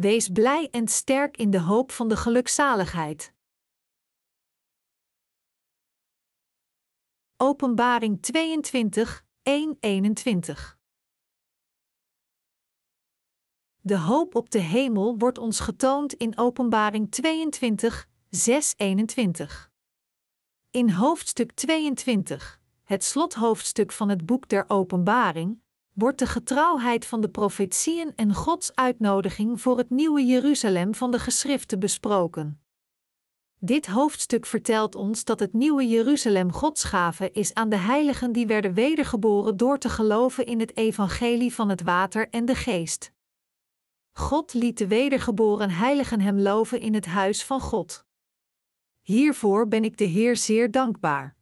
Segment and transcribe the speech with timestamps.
[0.00, 3.34] Wees blij en sterk in de hoop van de gelukzaligheid.
[7.36, 10.78] Openbaring 22, 1, 21
[13.80, 19.70] De hoop op de hemel wordt ons getoond in Openbaring 22, 6, 21.
[20.70, 25.62] In hoofdstuk 22, het slothoofdstuk van het boek der Openbaring,
[25.98, 31.18] wordt de getrouwheid van de profetieën en Gods uitnodiging voor het nieuwe Jeruzalem van de
[31.18, 32.62] geschriften besproken.
[33.58, 38.46] Dit hoofdstuk vertelt ons dat het nieuwe Jeruzalem Gods gave is aan de heiligen die
[38.46, 43.12] werden wedergeboren door te geloven in het evangelie van het water en de geest.
[44.12, 48.04] God liet de wedergeboren heiligen hem loven in het huis van God.
[49.00, 51.37] Hiervoor ben ik de Heer zeer dankbaar.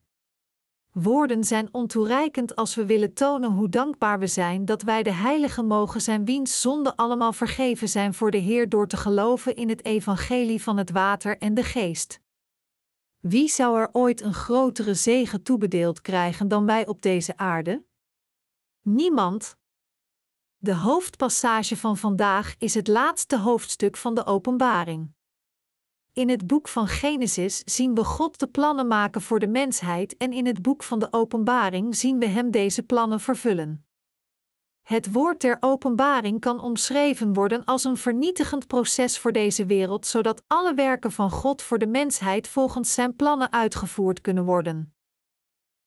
[1.02, 5.66] Woorden zijn ontoereikend als we willen tonen hoe dankbaar we zijn dat wij de heiligen
[5.66, 9.85] mogen zijn wiens zonden allemaal vergeven zijn voor de Heer door te geloven in het
[9.85, 12.20] evangelie van het water en de geest.
[13.20, 17.85] Wie zou er ooit een grotere zegen toebedeeld krijgen dan wij op deze aarde?
[18.80, 19.57] Niemand.
[20.57, 25.15] De hoofdpassage van vandaag is het laatste hoofdstuk van de Openbaring.
[26.16, 30.32] In het boek van Genesis zien we God de plannen maken voor de mensheid en
[30.32, 33.86] in het boek van de Openbaring zien we Hem deze plannen vervullen.
[34.82, 40.42] Het woord der openbaring kan omschreven worden als een vernietigend proces voor deze wereld, zodat
[40.46, 44.95] alle werken van God voor de mensheid volgens Zijn plannen uitgevoerd kunnen worden.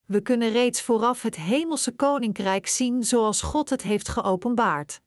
[0.06, 5.00] We kunnen reeds vooraf het Hemelse Koninkrijk zien zoals God het heeft geopenbaard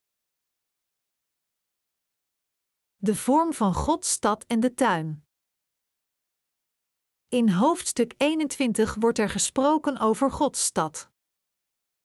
[3.03, 5.25] de vorm van Gods stad en de tuin.
[7.27, 11.09] In hoofdstuk 21 wordt er gesproken over Gods stad.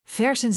[0.05, 0.53] Versen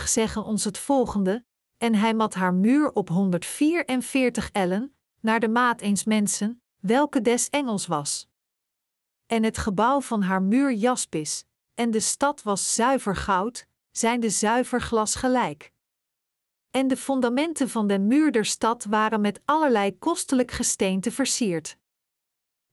[0.00, 1.44] 17-21 zeggen ons het volgende:
[1.76, 7.50] En hij mat haar muur op 144 ellen, naar de maat eens mensen, welke des
[7.50, 8.28] engels was.
[9.26, 14.30] En het gebouw van haar muur jaspis, en de stad was zuiver goud, zijn de
[14.30, 15.74] zuiver glas gelijk
[16.76, 21.76] en de fundamenten van de muur der stad waren met allerlei kostelijk gesteente versierd.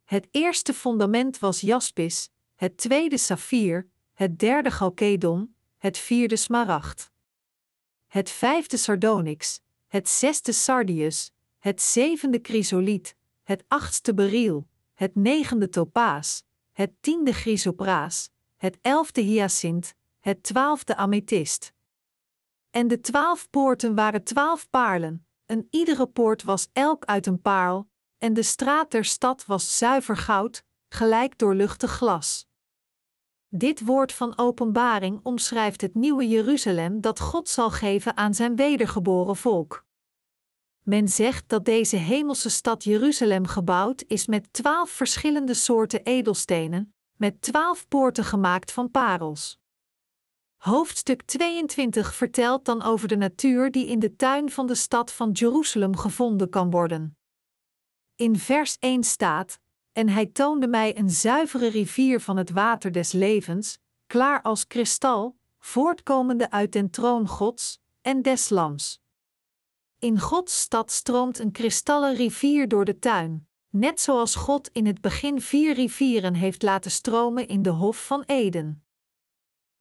[0.03, 7.11] Het eerste fundament was jaspis, het tweede saffier, het derde chalkedon, het vierde smaragd.
[8.07, 16.43] Het vijfde sardonyx, het zesde sardius, het zevende chrysoliet, het achtste beryl, het negende topaas,
[16.71, 21.73] het tiende chrysopraas, het elfde hyacint, het twaalfde amethyst.
[22.73, 27.89] En de twaalf poorten waren twaalf paarlen, en iedere poort was elk uit een paarl,
[28.17, 32.47] en de straat der stad was zuiver goud, gelijk doorluchtig glas.
[33.47, 39.35] Dit woord van openbaring omschrijft het nieuwe Jeruzalem dat God zal geven aan zijn wedergeboren
[39.35, 39.85] volk.
[40.83, 47.41] Men zegt dat deze hemelse stad Jeruzalem gebouwd is met twaalf verschillende soorten edelstenen, met
[47.41, 49.61] twaalf poorten gemaakt van parels.
[50.63, 55.31] Hoofdstuk 22 vertelt dan over de natuur die in de tuin van de stad van
[55.31, 57.17] Jeruzalem gevonden kan worden.
[58.15, 59.59] In vers 1 staat:
[59.91, 65.37] En hij toonde mij een zuivere rivier van het water des levens, klaar als kristal,
[65.59, 69.01] voortkomende uit den troon Gods en des Lams.
[69.99, 75.01] In Gods stad stroomt een kristallen rivier door de tuin, net zoals God in het
[75.01, 78.82] begin vier rivieren heeft laten stromen in de Hof van Eden.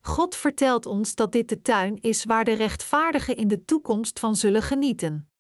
[0.05, 4.37] God vertelt ons dat dit de tuin is waar de rechtvaardigen in de toekomst van
[4.37, 5.31] zullen genieten.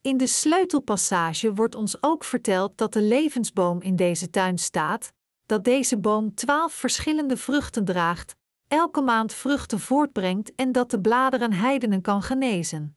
[0.00, 5.12] In de sleutelpassage wordt ons ook verteld dat de levensboom in deze tuin staat,
[5.46, 8.36] dat deze boom twaalf verschillende vruchten draagt,
[8.68, 12.96] elke maand vruchten voortbrengt en dat de bladeren heidenen kan genezen.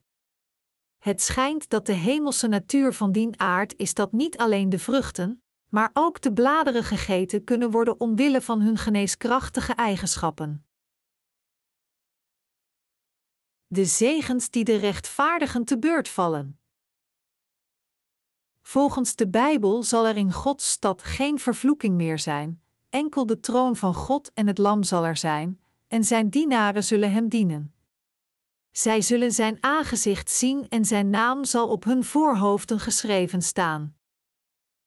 [0.98, 5.43] Het schijnt dat de hemelse natuur van dien aard is dat niet alleen de vruchten,
[5.74, 10.66] maar ook de bladeren gegeten kunnen worden omwille van hun geneeskrachtige eigenschappen.
[13.68, 16.60] De zegens die de rechtvaardigen te beurt vallen.
[18.62, 23.76] Volgens de Bijbel zal er in Gods stad geen vervloeking meer zijn, enkel de troon
[23.76, 27.74] van God en het Lam zal er zijn, en zijn dienaren zullen hem dienen.
[28.72, 33.98] Zij zullen zijn aangezicht zien en zijn naam zal op hun voorhoofden geschreven staan.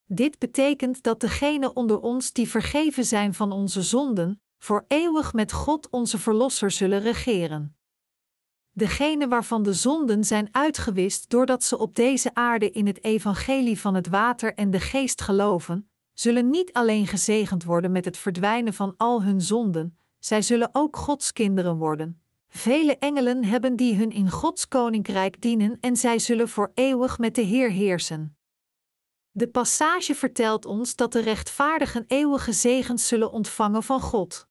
[0.09, 5.51] Dit betekent dat degenen onder ons die vergeven zijn van onze zonden, voor eeuwig met
[5.51, 7.77] God onze Verlosser zullen regeren.
[8.71, 13.95] Degenen waarvan de zonden zijn uitgewist doordat ze op deze aarde in het evangelie van
[13.95, 18.93] het water en de geest geloven, zullen niet alleen gezegend worden met het verdwijnen van
[18.97, 22.21] al hun zonden, zij zullen ook Gods kinderen worden.
[22.47, 27.35] Vele engelen hebben die hun in Gods koninkrijk dienen en zij zullen voor eeuwig met
[27.35, 28.36] de Heer heersen.
[29.37, 34.47] De passage vertelt ons dat de rechtvaardigen eeuwige zegens zullen ontvangen van God.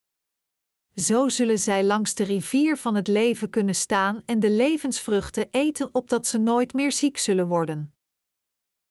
[0.95, 5.89] Zo zullen zij langs de rivier van het leven kunnen staan en de levensvruchten eten
[5.91, 7.95] opdat ze nooit meer ziek zullen worden.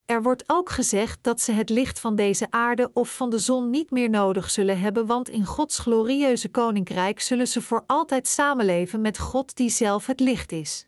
[0.04, 3.70] Er wordt ook gezegd dat ze het licht van deze aarde of van de zon
[3.70, 9.00] niet meer nodig zullen hebben, want in Gods glorieuze koninkrijk zullen ze voor altijd samenleven
[9.00, 10.86] met God die zelf het licht is.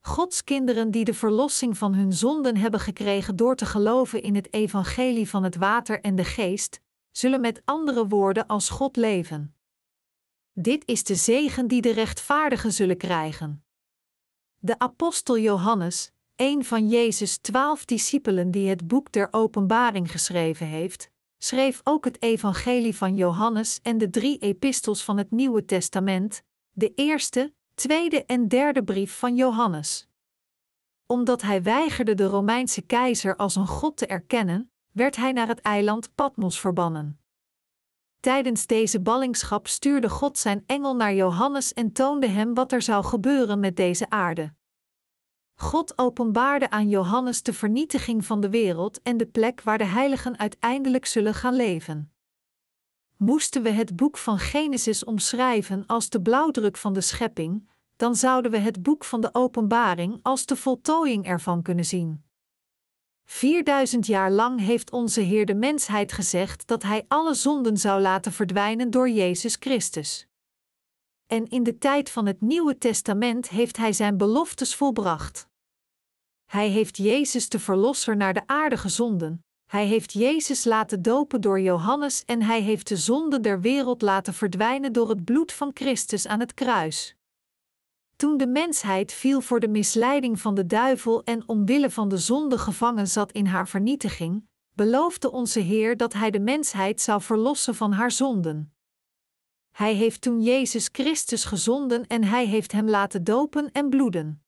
[0.00, 4.52] Gods kinderen die de verlossing van hun zonden hebben gekregen door te geloven in het
[4.52, 6.80] evangelie van het water en de geest,
[7.10, 9.54] zullen met andere woorden als God leven.
[10.52, 13.64] Dit is de zegen die de rechtvaardigen zullen krijgen.
[14.58, 21.10] De apostel Johannes, een van Jezus' twaalf discipelen die het boek der Openbaring geschreven heeft,
[21.38, 26.94] schreef ook het Evangelie van Johannes en de drie epistels van het Nieuwe Testament, de
[26.94, 30.08] eerste, tweede en derde brief van Johannes.
[31.06, 35.60] Omdat hij weigerde de Romeinse keizer als een god te erkennen, werd hij naar het
[35.60, 37.20] eiland Patmos verbannen.
[38.20, 43.04] Tijdens deze ballingschap stuurde God zijn engel naar Johannes en toonde hem wat er zou
[43.04, 44.54] gebeuren met deze aarde.
[45.54, 50.38] God openbaarde aan Johannes de vernietiging van de wereld en de plek waar de heiligen
[50.38, 52.12] uiteindelijk zullen gaan leven.
[53.16, 57.69] Moesten we het boek van Genesis omschrijven als de blauwdruk van de schepping,
[58.00, 62.24] dan zouden we het boek van de Openbaring als de voltooiing ervan kunnen zien.
[63.24, 68.32] 4000 jaar lang heeft onze Heer de mensheid gezegd dat Hij alle zonden zou laten
[68.32, 70.26] verdwijnen door Jezus Christus.
[71.26, 75.48] En in de tijd van het Nieuwe Testament heeft Hij Zijn beloftes volbracht.
[76.46, 79.44] Hij heeft Jezus de Verlosser naar de aarde gezonden.
[79.66, 84.34] Hij heeft Jezus laten dopen door Johannes en hij heeft de zonde der wereld laten
[84.34, 87.18] verdwijnen door het bloed van Christus aan het kruis.
[88.20, 92.58] Toen de mensheid viel voor de misleiding van de duivel en omwille van de zonde
[92.58, 97.92] gevangen zat in haar vernietiging, beloofde onze Heer dat Hij de mensheid zou verlossen van
[97.92, 98.74] haar zonden.
[99.70, 104.44] Hij heeft toen Jezus Christus gezonden en Hij heeft Hem laten dopen en bloeden.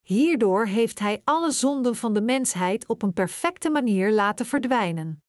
[0.00, 5.21] Hierdoor heeft Hij alle zonden van de mensheid op een perfecte manier laten verdwijnen.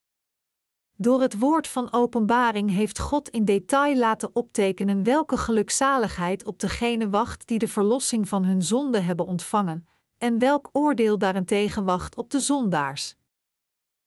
[0.97, 7.09] Door het woord van openbaring heeft God in detail laten optekenen welke gelukzaligheid op degene
[7.09, 9.87] wacht die de verlossing van hun zonde hebben ontvangen,
[10.17, 13.15] en welk oordeel daarentegen wacht op de zondaars.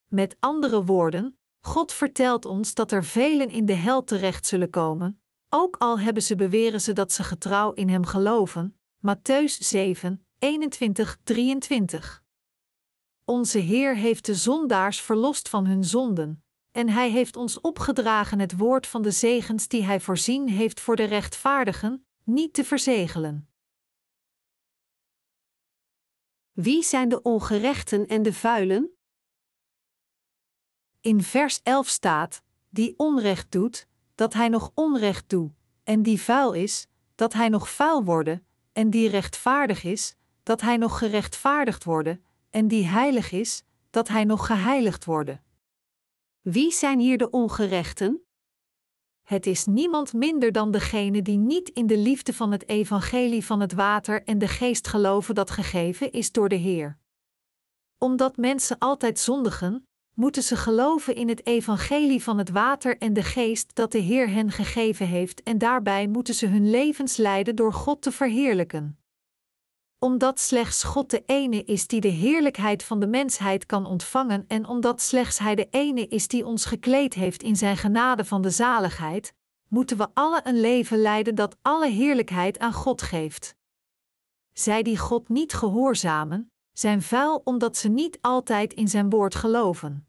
[0.08, 5.20] Met andere woorden, God vertelt ons dat er velen in de hel terecht zullen komen,
[5.48, 8.78] ook al hebben ze beweren ze dat ze getrouw in Hem geloven.
[9.06, 12.24] Matthäus 7, 21, 23.
[13.24, 16.44] Onze Heer heeft de zondaars verlost van hun zonden,
[16.76, 20.96] en Hij heeft ons opgedragen het woord van de zegens die Hij voorzien heeft voor
[20.96, 23.48] de rechtvaardigen, niet te verzegelen.
[26.52, 28.90] Wie zijn de ongerechten en de vuilen?
[31.00, 35.52] In vers 11 staat: Die onrecht doet, dat hij nog onrecht doet,
[35.84, 40.76] en die vuil is, dat hij nog vuil worden, en die rechtvaardig is, dat hij
[40.76, 45.44] nog gerechtvaardigd worden, en die heilig is, dat hij nog geheiligd worden.
[46.48, 48.22] Wie zijn hier de ongerechten?
[49.22, 53.60] Het is niemand minder dan degene die niet in de liefde van het evangelie van
[53.60, 56.98] het water en de geest geloven dat gegeven is door de Heer.
[57.98, 63.22] Omdat mensen altijd zondigen, moeten ze geloven in het evangelie van het water en de
[63.22, 67.72] geest dat de Heer hen gegeven heeft en daarbij moeten ze hun levens leiden door
[67.72, 68.98] God te verheerlijken
[69.98, 74.66] omdat slechts God de ene is die de heerlijkheid van de mensheid kan ontvangen en
[74.66, 78.50] omdat slechts Hij de ene is die ons gekleed heeft in Zijn genade van de
[78.50, 79.34] zaligheid,
[79.68, 83.56] moeten we alle een leven leiden dat alle heerlijkheid aan God geeft.
[84.52, 90.08] Zij die God niet gehoorzamen, zijn vuil omdat ze niet altijd in Zijn woord geloven.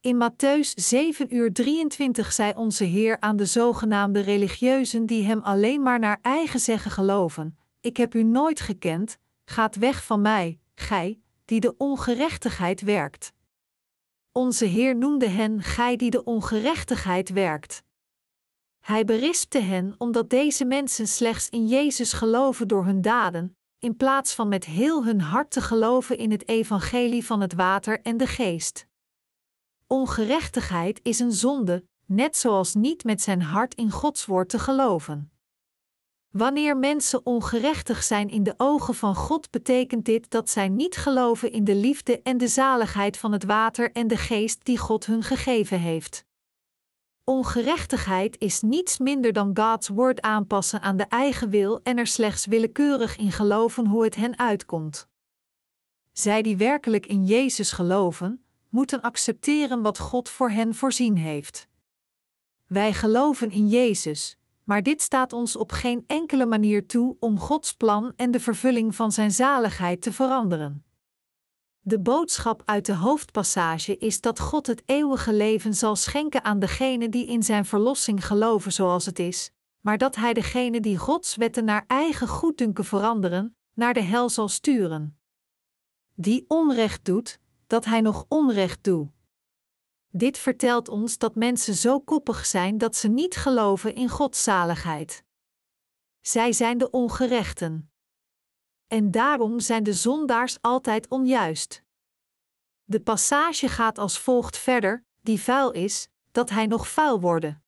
[0.00, 5.82] In Matthäus 7 uur 23 zei onze Heer aan de zogenaamde religieuzen die Hem alleen
[5.82, 11.20] maar naar eigen zeggen geloven: ik heb u nooit gekend, gaat weg van mij, gij,
[11.44, 13.32] die de ongerechtigheid werkt.
[14.32, 17.82] Onze Heer noemde hen gij die de ongerechtigheid werkt.
[18.80, 24.34] Hij berispte hen omdat deze mensen slechts in Jezus geloven door hun daden, in plaats
[24.34, 28.26] van met heel hun hart te geloven in het evangelie van het water en de
[28.26, 28.86] geest.
[29.86, 35.33] Ongerechtigheid is een zonde, net zoals niet met zijn hart in Gods woord te geloven.
[36.36, 41.52] Wanneer mensen ongerechtig zijn in de ogen van God, betekent dit dat zij niet geloven
[41.52, 45.22] in de liefde en de zaligheid van het water en de geest die God hun
[45.22, 46.24] gegeven heeft.
[47.24, 52.46] Ongerechtigheid is niets minder dan Gods woord aanpassen aan de eigen wil en er slechts
[52.46, 55.08] willekeurig in geloven hoe het hen uitkomt.
[56.12, 61.68] Zij die werkelijk in Jezus geloven, moeten accepteren wat God voor hen voorzien heeft.
[62.66, 67.72] Wij geloven in Jezus, maar dit staat ons op geen enkele manier toe om Gods
[67.72, 70.84] plan en de vervulling van Zijn zaligheid te veranderen.
[71.80, 77.10] De boodschap uit de hoofdpassage is dat God het eeuwige leven zal schenken aan degenen
[77.10, 81.64] die in Zijn verlossing geloven zoals het is, maar dat Hij degenen die Gods wetten
[81.64, 85.18] naar eigen goeddunken veranderen, naar de hel zal sturen.
[86.14, 89.13] Die onrecht doet, dat Hij nog onrecht doet.
[90.16, 95.24] Dit vertelt ons dat mensen zo koppig zijn dat ze niet geloven in Gods zaligheid.
[96.20, 97.92] Zij zijn de ongerechten.
[98.86, 101.82] En daarom zijn de zondaars altijd onjuist.
[102.84, 107.64] De passage gaat als volgt verder: die vuil is, dat hij nog vuil worden.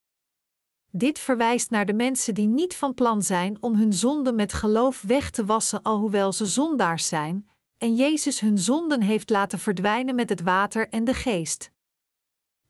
[0.90, 5.02] Dit verwijst naar de mensen die niet van plan zijn om hun zonden met geloof
[5.02, 7.48] weg te wassen, alhoewel ze zondaars zijn,
[7.78, 11.74] en Jezus hun zonden heeft laten verdwijnen met het water en de geest.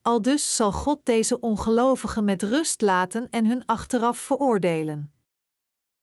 [0.07, 5.13] Aldus zal God deze ongelovigen met rust laten en hun achteraf veroordelen.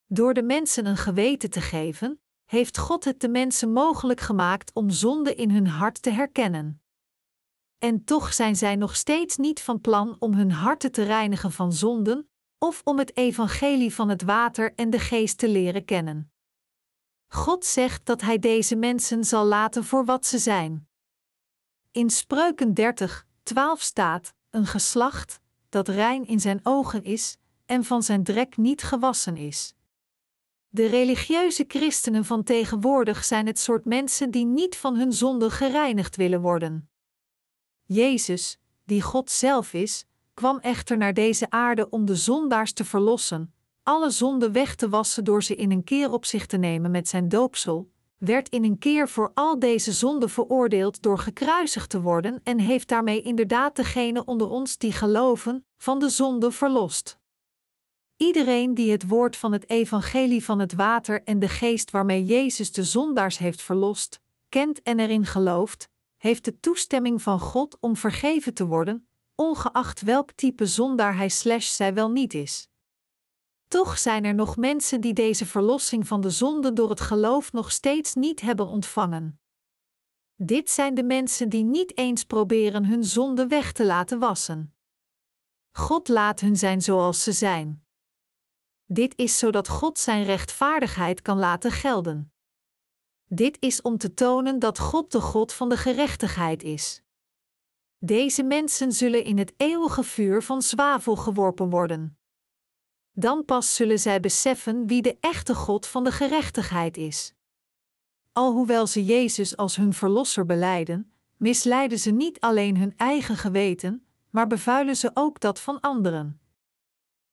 [0.06, 4.90] Door de mensen een geweten te geven, heeft God het de mensen mogelijk gemaakt om
[4.90, 6.82] zonde in hun hart te herkennen.
[7.78, 11.72] En toch zijn zij nog steeds niet van plan om hun harten te reinigen van
[11.72, 16.32] zonden, of om het evangelie van het water en de geest te leren kennen.
[17.26, 20.88] God zegt dat Hij deze mensen zal laten voor wat ze zijn.
[21.90, 27.36] In Spreuken 30, 12 staat: Een geslacht dat rein in zijn ogen is
[27.66, 29.74] en van zijn drek niet gewassen is.
[30.68, 36.16] De religieuze christenen van tegenwoordig zijn het soort mensen die niet van hun zonde gereinigd
[36.16, 36.88] willen worden.
[37.84, 43.54] Jezus, die God zelf is, kwam echter naar deze aarde om de zondaars te verlossen,
[43.82, 47.08] alle zonden weg te wassen door ze in een keer op zich te nemen met
[47.08, 52.40] zijn doopsel, werd in een keer voor al deze zonden veroordeeld door gekruisigd te worden
[52.42, 57.18] en heeft daarmee inderdaad degene onder ons die geloven, van de zonde verlost.
[58.16, 62.72] Iedereen die het woord van het evangelie van het water en de geest waarmee Jezus
[62.72, 68.54] de zondaars heeft verlost, kent en erin gelooft, heeft de toestemming van God om vergeven
[68.54, 72.68] te worden, ongeacht welk type zondaar hij slash zij wel niet is.
[73.74, 77.72] Toch zijn er nog mensen die deze verlossing van de zonde door het geloof nog
[77.72, 79.40] steeds niet hebben ontvangen.
[80.36, 84.74] Dit zijn de mensen die niet eens proberen hun zonde weg te laten wassen.
[85.70, 87.86] God laat hun zijn zoals ze zijn.
[88.84, 92.32] Dit is zodat God zijn rechtvaardigheid kan laten gelden.
[93.24, 97.02] Dit is om te tonen dat God de God van de gerechtigheid is.
[97.98, 102.18] Deze mensen zullen in het eeuwige vuur van zwavel geworpen worden.
[103.16, 107.34] Dan pas zullen zij beseffen wie de echte God van de gerechtigheid is.
[108.32, 114.46] Alhoewel ze Jezus als hun verlosser beleiden, misleiden ze niet alleen hun eigen geweten, maar
[114.46, 116.40] bevuilen ze ook dat van anderen.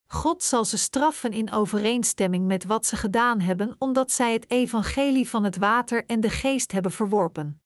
[0.08, 5.30] God zal ze straffen in overeenstemming met wat ze gedaan hebben, omdat zij het evangelie
[5.30, 7.62] van het water en de geest hebben verworpen.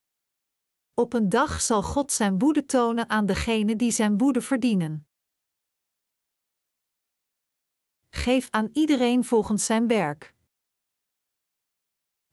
[0.94, 5.08] Op een dag zal God zijn woede tonen aan degenen die zijn woede verdienen.
[8.16, 10.34] Geef aan iedereen volgens zijn werk.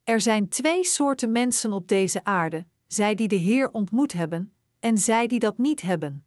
[0.04, 4.98] Er zijn twee soorten mensen op deze aarde: zij die de Heer ontmoet hebben, en
[4.98, 6.26] zij die dat niet hebben.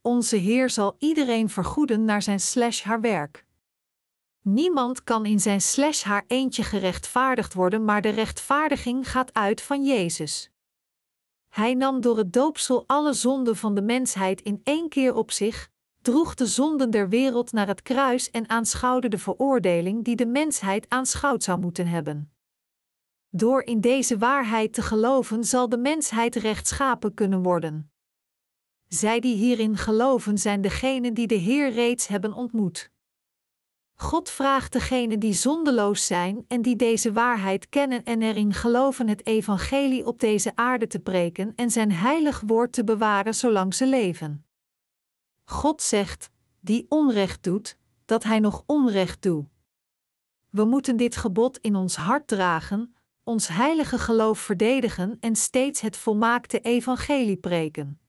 [0.00, 3.46] Onze Heer zal iedereen vergoeden naar zijn slash haar werk.
[4.42, 9.84] Niemand kan in zijn slash haar eentje gerechtvaardigd worden, maar de rechtvaardiging gaat uit van
[9.84, 10.50] Jezus.
[11.48, 15.70] Hij nam door het doopsel alle zonden van de mensheid in één keer op zich,
[16.08, 20.88] droeg de zonden der wereld naar het kruis en aanschouwde de veroordeling die de mensheid
[20.88, 22.32] aanschouwd zou moeten hebben.
[23.30, 27.92] Door in deze waarheid te geloven zal de mensheid rechtschapen kunnen worden.
[28.86, 32.90] Zij die hierin geloven zijn degenen die de Heer reeds hebben ontmoet.
[33.94, 39.26] God vraagt degenen die zondeloos zijn en die deze waarheid kennen en erin geloven het
[39.26, 44.47] evangelie op deze aarde te preken en zijn heilig woord te bewaren zolang ze leven.
[45.50, 49.46] God zegt, die onrecht doet, dat hij nog onrecht doet.
[50.50, 55.96] We moeten dit gebod in ons hart dragen, ons heilige geloof verdedigen en steeds het
[55.96, 58.00] volmaakte evangelie preken.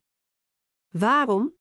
[0.90, 1.54] Waarom?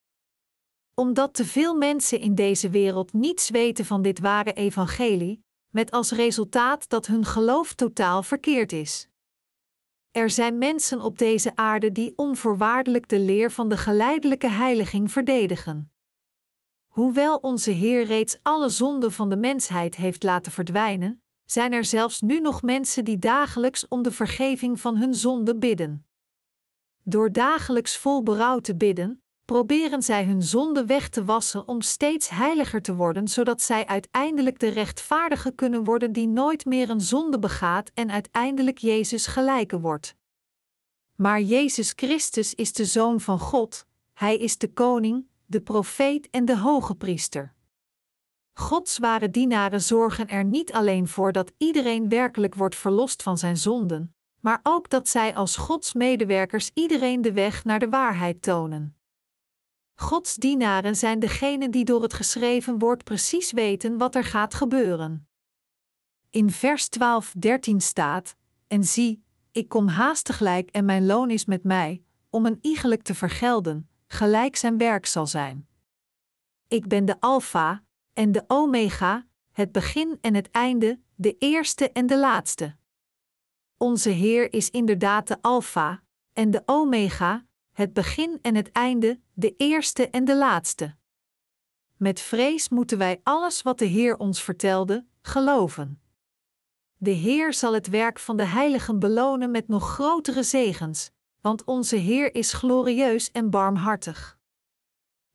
[0.95, 6.11] Omdat te veel mensen in deze wereld niets weten van dit ware evangelie, met als
[6.11, 9.09] resultaat dat hun geloof totaal verkeerd is.
[10.19, 15.93] Er zijn mensen op deze aarde die onvoorwaardelijk de leer van de geleidelijke heiliging verdedigen.
[16.87, 22.21] Hoewel onze Heer reeds alle zonden van de mensheid heeft laten verdwijnen, zijn er zelfs
[22.21, 26.07] nu nog mensen die dagelijks om de vergeving van hun zonden bidden.
[27.03, 32.29] Door dagelijks vol berouw te bidden, proberen zij hun zonde weg te wassen om steeds
[32.29, 37.39] heiliger te worden, zodat zij uiteindelijk de rechtvaardige kunnen worden die nooit meer een zonde
[37.39, 40.15] begaat en uiteindelijk Jezus gelijken wordt.
[41.15, 46.45] Maar Jezus Christus is de Zoon van God, Hij is de Koning, de profeet en
[46.45, 47.55] de hoge priester.
[48.53, 53.57] Gods ware dienaren zorgen er niet alleen voor dat iedereen werkelijk wordt verlost van zijn
[53.57, 58.98] zonden, maar ook dat zij als Gods medewerkers iedereen de weg naar de waarheid tonen.
[60.01, 65.29] Gods dienaren zijn degenen die door het geschreven woord precies weten wat er gaat gebeuren.
[66.31, 68.37] In vers 12, 13 staat:
[68.67, 73.15] En zie, ik kom haastiglijk en mijn loon is met mij, om een iegelijk te
[73.15, 75.69] vergelden, gelijk zijn werk zal zijn.
[76.69, 82.07] Ik ben de Alpha en de Omega, het begin en het einde, de eerste en
[82.07, 82.77] de laatste.
[83.77, 86.03] Onze Heer is inderdaad de Alpha
[86.33, 87.47] en de Omega,
[87.79, 90.97] het begin en het einde, de eerste en de laatste.
[91.97, 96.01] Met vrees moeten wij alles wat de Heer ons vertelde, geloven.
[96.97, 101.97] De Heer zal het werk van de heiligen belonen met nog grotere zegens, want onze
[101.97, 104.39] Heer is glorieus en barmhartig.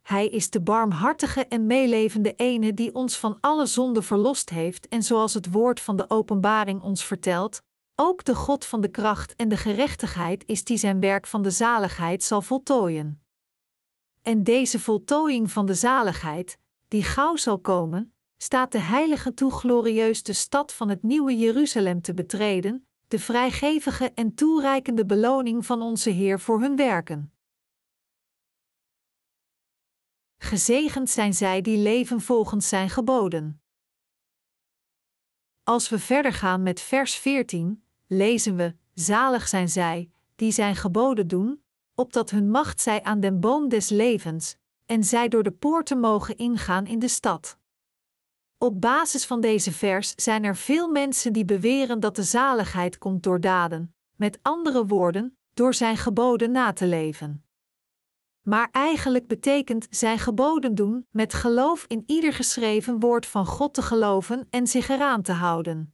[0.02, 5.04] Hij is de barmhartige en meelevende ene die ons van alle zonde verlost heeft en
[5.04, 7.62] zoals het woord van de openbaring ons vertelt,
[7.96, 11.52] ook de God van de kracht en de gerechtigheid is die zijn werk van de
[11.52, 13.24] zaligheid zal voltooien.
[14.22, 16.58] En deze voltooiing van de zaligheid,
[16.88, 22.02] die gauw zal komen, staat de heilige toe glorieus de stad van het nieuwe Jeruzalem
[22.02, 27.34] te betreden, de vrijgevige en toereikende beloning van onze Heer voor hun werken.
[30.38, 33.62] Gezegend zijn zij die leven volgens zijn geboden.
[35.64, 37.83] Als we verder gaan met vers 14,
[38.14, 41.64] lezen we: Zalig zijn zij, die zijn geboden doen,
[41.96, 46.38] opdat hun macht zij aan den boom des levens, en zij door de poorten mogen
[46.38, 47.58] ingaan in de stad.
[48.58, 53.24] Op basis van deze vers zijn er veel mensen die beweren dat de zaligheid komt
[53.24, 57.44] door daden, met andere woorden, door zijn geboden na te leven.
[58.42, 63.82] Maar eigenlijk betekent zijn geboden doen met geloof in ieder geschreven woord van God te
[63.82, 65.93] geloven en zich eraan te houden.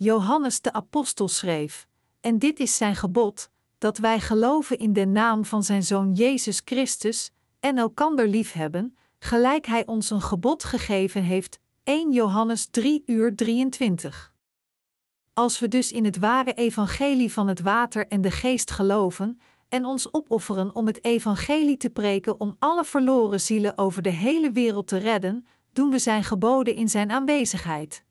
[0.00, 1.86] Johannes de Apostel schreef:
[2.20, 6.62] En dit is zijn gebod, dat wij geloven in de naam van zijn Zoon Jezus
[6.64, 7.30] Christus
[7.60, 11.58] en elkander liefhebben, gelijk hij ons een gebod gegeven heeft.
[11.84, 14.32] 1 Johannes 3 uur 23.
[15.32, 19.84] Als we dus in het ware evangelie van het water en de geest geloven en
[19.84, 24.86] ons opofferen om het evangelie te preken om alle verloren zielen over de hele wereld
[24.86, 28.06] te redden, doen we zijn geboden in zijn aanwezigheid.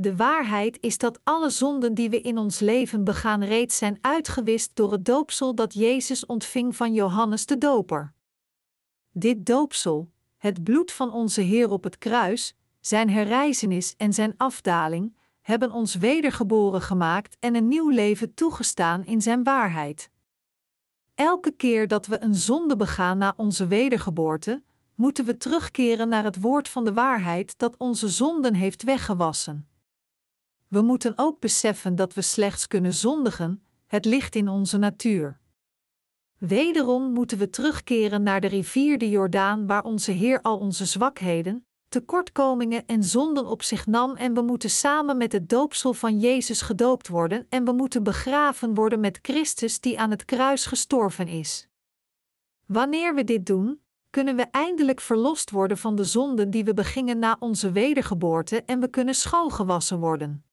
[0.00, 4.76] De waarheid is dat alle zonden die we in ons leven begaan reeds zijn uitgewist
[4.76, 8.12] door het doopsel dat Jezus ontving van Johannes de Doper.
[9.12, 15.16] Dit doopsel, het bloed van onze Heer op het kruis, zijn herrijzenis en zijn afdaling,
[15.40, 20.10] hebben ons wedergeboren gemaakt en een nieuw leven toegestaan in zijn waarheid.
[21.14, 24.62] Elke keer dat we een zonde begaan na onze wedergeboorte,
[24.94, 29.67] moeten we terugkeren naar het woord van de waarheid dat onze zonden heeft weggewassen.
[30.68, 35.40] We moeten ook beseffen dat we slechts kunnen zondigen, het ligt in onze natuur.
[36.38, 41.66] Wederom moeten we terugkeren naar de rivier de Jordaan, waar onze Heer al onze zwakheden,
[41.88, 46.60] tekortkomingen en zonden op zich nam, en we moeten samen met het doopsel van Jezus
[46.60, 51.68] gedoopt worden, en we moeten begraven worden met Christus die aan het kruis gestorven is.
[52.66, 57.18] Wanneer we dit doen, kunnen we eindelijk verlost worden van de zonden die we begingen
[57.18, 60.47] na onze wedergeboorte en we kunnen schoongewassen worden.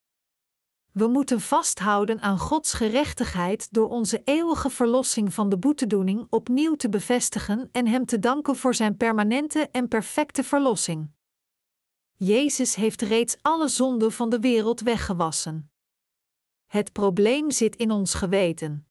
[0.95, 6.89] We moeten vasthouden aan Gods gerechtigheid door onze eeuwige verlossing van de boetedoening opnieuw te
[6.89, 11.11] bevestigen en Hem te danken voor Zijn permanente en perfecte verlossing.
[12.13, 15.71] Jezus heeft reeds alle zonden van de wereld weggewassen.
[16.65, 18.87] Het probleem zit in ons geweten.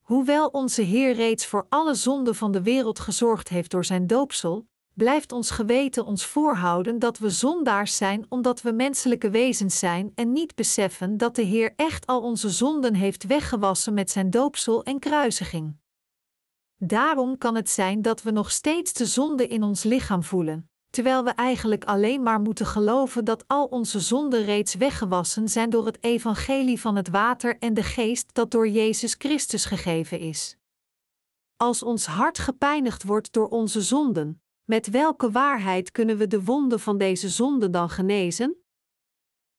[0.00, 4.68] Hoewel onze Heer reeds voor alle zonden van de wereld gezorgd heeft door Zijn doopsel,
[4.94, 10.32] blijft ons geweten ons voorhouden dat we zondaars zijn omdat we menselijke wezens zijn en
[10.32, 14.98] niet beseffen dat de Heer echt al onze zonden heeft weggewassen met zijn doopsel en
[14.98, 15.76] kruisiging.
[16.76, 21.24] Daarom kan het zijn dat we nog steeds de zonde in ons lichaam voelen, terwijl
[21.24, 26.02] we eigenlijk alleen maar moeten geloven dat al onze zonden reeds weggewassen zijn door het
[26.04, 30.56] evangelie van het water en de geest dat door Jezus Christus gegeven is.
[31.56, 36.80] Als ons hart gepijnigd wordt door onze zonden, Met welke waarheid kunnen we de wonden
[36.80, 38.56] van deze zonde dan genezen?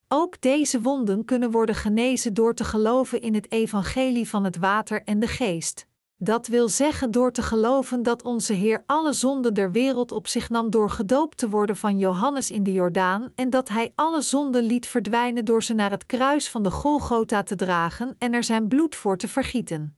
[0.08, 5.04] Ook deze wonden kunnen worden genezen door te geloven in het evangelie van het water
[5.04, 5.88] en de geest.
[6.18, 10.50] Dat wil zeggen door te geloven dat onze Heer alle zonden der wereld op zich
[10.50, 14.64] nam door gedoopt te worden van Johannes in de Jordaan en dat Hij alle zonden
[14.64, 18.68] liet verdwijnen door ze naar het kruis van de Golgotha te dragen en er zijn
[18.68, 19.98] bloed voor te vergieten.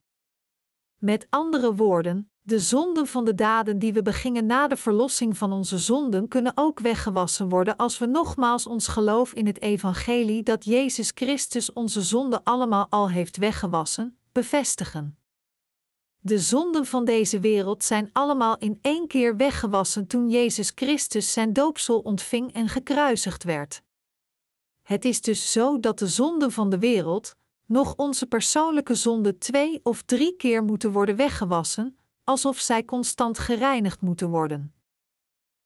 [0.97, 5.51] Met andere woorden, de zonden van de daden die we begingen na de verlossing van
[5.51, 10.65] onze zonden kunnen ook weggewassen worden als we nogmaals ons geloof in het evangelie dat
[10.65, 15.17] Jezus Christus onze zonden allemaal al heeft weggewassen, bevestigen.
[16.19, 21.53] De zonden van deze wereld zijn allemaal in één keer weggewassen toen Jezus Christus zijn
[21.53, 23.81] doopsel ontving en gekruisigd werd.
[24.81, 29.79] Het is dus zo dat de zonden van de wereld, nog onze persoonlijke zonden twee
[29.83, 34.73] of drie keer moeten worden weggewassen, alsof zij constant gereinigd moeten worden.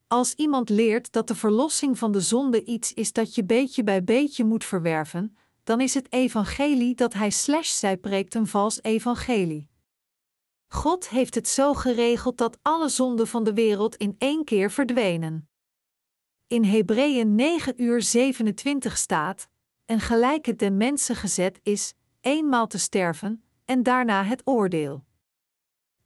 [0.07, 4.03] Als iemand leert dat de verlossing van de zonde iets is dat je beetje bij
[4.03, 9.69] beetje moet verwerven, dan is het evangelie dat hij slash zij preekt een vals evangelie.
[10.67, 15.49] God heeft het zo geregeld dat alle zonden van de wereld in één keer verdwenen.
[16.47, 19.49] In Hebreeën 9 uur 27 staat:
[19.85, 25.03] En gelijk het den mensen gezet is, eenmaal te sterven, en daarna het oordeel.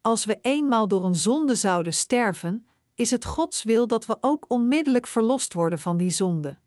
[0.03, 4.45] Als we eenmaal door een zonde zouden sterven, is het Gods wil dat we ook
[4.47, 6.57] onmiddellijk verlost worden van die zonde.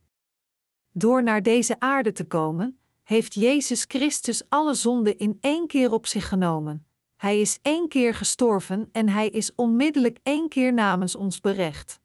[0.93, 6.07] Door naar deze aarde te komen, heeft Jezus Christus alle zonden in één keer op
[6.07, 6.87] zich genomen.
[7.17, 12.01] Hij is één keer gestorven en hij is onmiddellijk één keer namens ons berecht.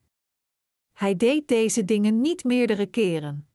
[0.91, 3.48] Hij deed deze dingen niet meerdere keren.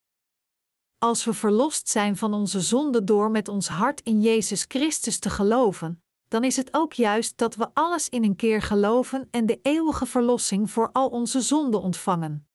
[0.99, 5.31] Als we verlost zijn van onze zonde door met ons hart in Jezus Christus te
[5.31, 9.59] geloven, dan is het ook juist dat we alles in een keer geloven en de
[9.63, 12.47] eeuwige verlossing voor al onze zonden ontvangen.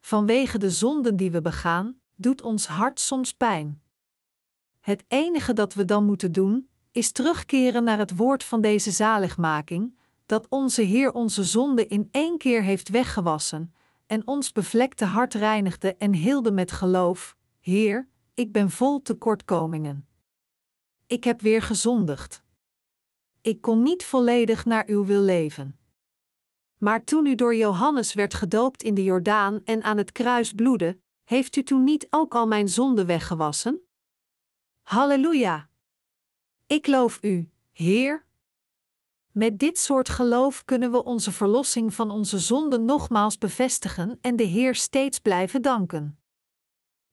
[0.00, 3.82] Vanwege de zonden die we begaan, doet ons hart soms pijn.
[4.80, 9.98] Het enige dat we dan moeten doen, is terugkeren naar het woord van deze zaligmaking,
[10.26, 13.74] dat onze Heer onze zonde in één keer heeft weggewassen
[14.06, 20.08] en ons bevlekte hart reinigde en hielde met geloof: Heer, ik ben vol tekortkomingen.
[21.06, 22.42] Ik heb weer gezondigd.
[23.42, 25.78] Ik kon niet volledig naar uw wil leven.
[26.76, 31.00] Maar toen u door Johannes werd gedoopt in de Jordaan en aan het kruis bloedde,
[31.24, 33.80] heeft u toen niet ook al mijn zonden weggewassen?
[34.82, 35.68] Halleluja!
[36.66, 38.26] Ik loof u, Heer.
[39.30, 44.42] Met dit soort geloof kunnen we onze verlossing van onze zonden nogmaals bevestigen en de
[44.42, 46.18] Heer steeds blijven danken.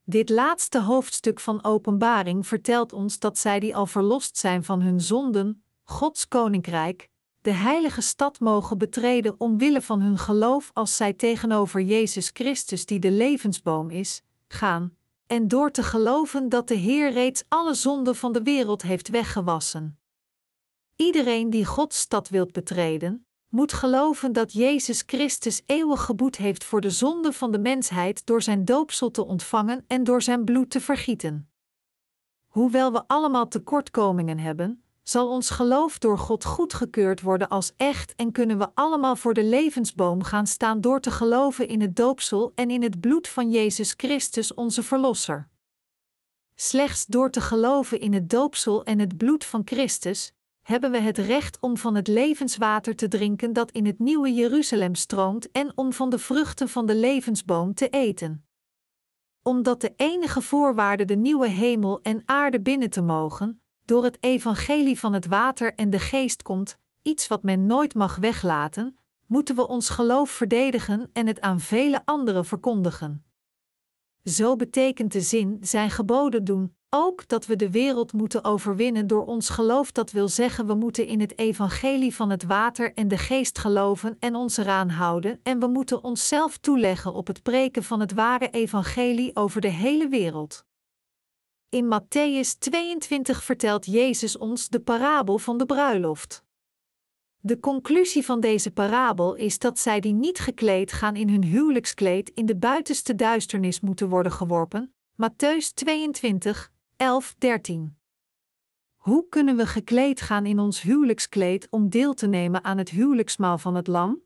[0.03, 5.01] Dit laatste hoofdstuk van Openbaring vertelt ons dat zij die al verlost zijn van hun
[5.01, 7.10] zonden, Gods koninkrijk,
[7.41, 13.00] de heilige stad mogen betreden omwille van hun geloof als zij tegenover Jezus Christus, die
[13.00, 14.97] de levensboom is, gaan,
[15.28, 20.00] en door te geloven dat de Heer reeds alle zonden van de wereld heeft weggewassen.
[20.95, 26.82] Iedereen die Gods stad wilt betreden, moet geloven dat Jezus Christus eeuwig geboet heeft voor
[26.82, 30.82] de zonde van de mensheid door zijn doopsel te ontvangen en door zijn bloed te
[30.82, 31.50] vergieten.
[32.47, 38.31] Hoewel we allemaal tekortkomingen hebben, zal ons geloof door God goedgekeurd worden als echt en
[38.31, 42.69] kunnen we allemaal voor de levensboom gaan staan door te geloven in het doopsel en
[42.69, 45.49] in het bloed van Jezus Christus, onze Verlosser.
[46.55, 51.17] Slechts door te geloven in het doopsel en het bloed van Christus, hebben we het
[51.17, 55.93] recht om van het levenswater te drinken dat in het nieuwe Jeruzalem stroomt en om
[55.93, 58.47] van de vruchten van de levensboom te eten.
[59.41, 65.00] Omdat de enige voorwaarde de nieuwe hemel en aarde binnen te mogen, door het evangelie
[65.00, 69.67] van het water en de geest komt, iets wat men nooit mag weglaten, moeten we
[69.67, 73.26] ons geloof verdedigen en het aan vele anderen verkondigen.
[74.23, 79.26] Zo betekent de zin zijn geboden doen, ook dat we de wereld moeten overwinnen door
[79.26, 79.91] ons geloof.
[79.91, 84.15] Dat wil zeggen, we moeten in het evangelie van het water en de geest geloven
[84.19, 88.50] en ons eraan houden, en we moeten onszelf toeleggen op het preken van het ware
[88.50, 90.65] evangelie over de hele wereld.
[91.69, 96.43] In Matthäus 22 vertelt Jezus ons de parabel van de bruiloft.
[97.39, 102.30] De conclusie van deze parabel is dat zij die niet gekleed gaan in hun huwelijkskleed
[102.30, 104.93] in de buitenste duisternis moeten worden geworpen.
[105.12, 107.97] Matthäus 22, 11, 13.
[108.95, 113.58] Hoe kunnen we gekleed gaan in ons huwelijkskleed om deel te nemen aan het huwelijksmaal
[113.58, 114.21] van het Lam?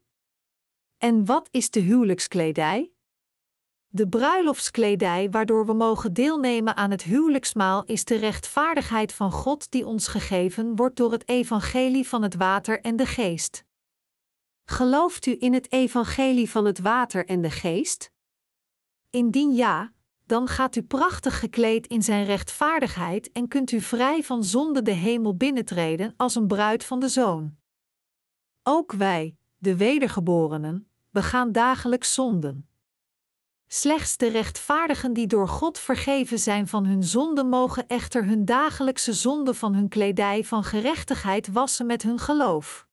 [0.98, 2.91] En wat is de huwelijkskledij?
[3.94, 9.86] De bruiloftskledij waardoor we mogen deelnemen aan het huwelijksmaal is de rechtvaardigheid van God die
[9.86, 13.64] ons gegeven wordt door het evangelie van het water en de geest.
[14.64, 18.12] Gelooft u in het evangelie van het water en de geest?
[19.10, 19.94] Indien ja,
[20.26, 24.92] dan gaat u prachtig gekleed in zijn rechtvaardigheid en kunt u vrij van zonde de
[24.92, 27.56] hemel binnentreden als een bruid van de zoon.
[28.64, 32.71] Ook wij, de wedergeborenen, begaan dagelijks zonden.
[33.74, 39.14] Slechts de rechtvaardigen die door God vergeven zijn van hun zonden mogen echter hun dagelijkse
[39.14, 42.88] zonde van hun kledij van gerechtigheid wassen met hun geloof.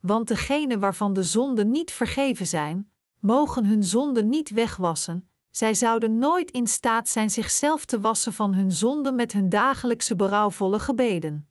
[0.00, 6.18] Want degenen waarvan de zonden niet vergeven zijn, mogen hun zonden niet wegwassen, zij zouden
[6.18, 11.48] nooit in staat zijn zichzelf te wassen van hun zonden met hun dagelijkse berouwvolle gebeden.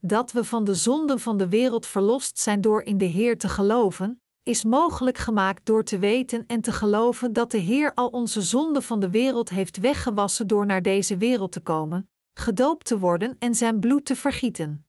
[0.00, 3.48] Dat we van de zonden van de wereld verlost zijn door in de Heer te
[3.48, 8.42] geloven, is mogelijk gemaakt door te weten en te geloven dat de Heer al onze
[8.42, 13.36] zonden van de wereld heeft weggewassen door naar deze wereld te komen, gedoopt te worden
[13.38, 14.84] en zijn bloed te vergieten.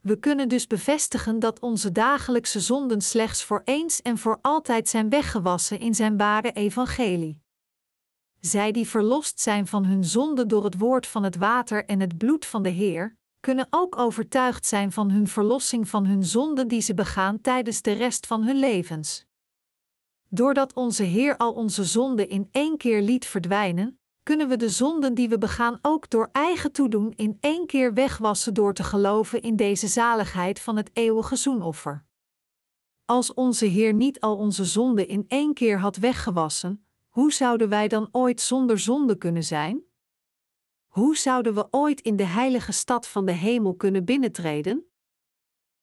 [0.00, 5.08] We kunnen dus bevestigen dat onze dagelijkse zonden slechts voor eens en voor altijd zijn
[5.08, 7.40] weggewassen in zijn ware evangelie.
[8.40, 12.18] Zij die verlost zijn van hun zonde door het woord van het water en het
[12.18, 13.16] bloed van de Heer,
[13.46, 17.92] kunnen ook overtuigd zijn van hun verlossing van hun zonden die ze begaan tijdens de
[17.92, 19.26] rest van hun levens.
[20.28, 25.14] Doordat onze Heer al onze zonden in één keer liet verdwijnen, kunnen we de zonden
[25.14, 29.56] die we begaan ook door eigen toedoen in één keer wegwassen door te geloven in
[29.56, 32.04] deze zaligheid van het eeuwige zoenoffer.
[33.04, 37.88] Als onze Heer niet al onze zonden in één keer had weggewassen, hoe zouden wij
[37.88, 39.84] dan ooit zonder zonde kunnen zijn?
[40.96, 44.86] Hoe zouden we ooit in de heilige stad van de hemel kunnen binnentreden?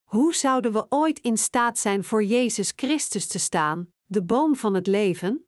[0.03, 4.73] Hoe zouden we ooit in staat zijn voor Jezus Christus te staan, de boom van
[4.73, 5.47] het leven?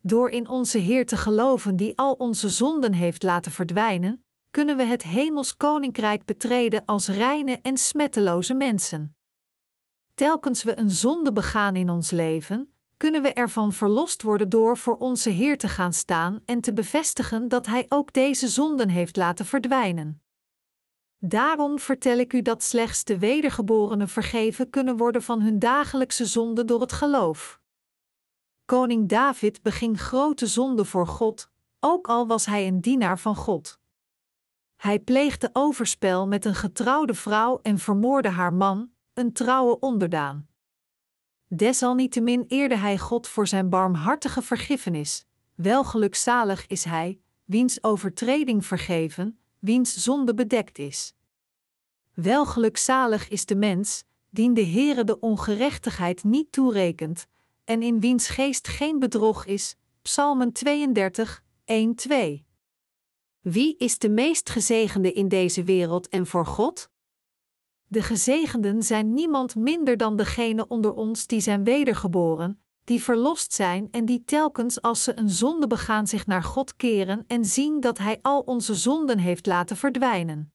[0.00, 4.82] Door in onze Heer te geloven die al onze zonden heeft laten verdwijnen, kunnen we
[4.82, 9.16] het hemels koninkrijk betreden als reine en smetteloze mensen.
[10.14, 14.96] Telkens we een zonde begaan in ons leven, kunnen we ervan verlost worden door voor
[14.96, 19.46] onze Heer te gaan staan en te bevestigen dat Hij ook deze zonden heeft laten
[19.46, 20.22] verdwijnen.
[21.18, 26.64] Daarom vertel ik u dat slechts de wedergeborenen vergeven kunnen worden van hun dagelijkse zonde
[26.64, 27.60] door het geloof.
[28.64, 33.80] Koning David beging grote zonden voor God, ook al was hij een dienaar van God.
[34.76, 40.49] Hij pleegde overspel met een getrouwde vrouw en vermoordde haar man, een trouwe onderdaan.
[41.52, 45.26] Desalniettemin eerde hij God voor zijn barmhartige vergiffenis.
[45.54, 51.14] Welgelukzalig is hij, wiens overtreding vergeven, wiens zonde bedekt is.
[52.14, 57.26] Welgelukzalig is de mens, dien de Heere de ongerechtigheid niet toerekent,
[57.64, 59.76] en in wiens geest geen bedrog is.
[60.02, 61.42] Psalmen 32,
[62.08, 62.14] 1-2.
[63.40, 66.90] Wie is de meest gezegende in deze wereld en voor God?
[67.92, 73.88] De gezegenden zijn niemand minder dan degene onder ons die zijn wedergeboren, die verlost zijn
[73.90, 77.98] en die telkens als ze een zonde begaan zich naar God keren en zien dat
[77.98, 80.52] Hij al onze zonden heeft laten verdwijnen.